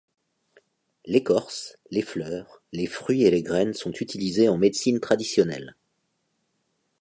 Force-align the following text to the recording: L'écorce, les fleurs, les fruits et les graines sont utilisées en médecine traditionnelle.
L'écorce, 1.05 1.77
les 1.91 2.01
fleurs, 2.01 2.63
les 2.73 2.87
fruits 2.87 3.21
et 3.21 3.29
les 3.29 3.43
graines 3.43 3.75
sont 3.75 3.91
utilisées 3.91 4.49
en 4.49 4.57
médecine 4.57 4.99
traditionnelle. 4.99 5.75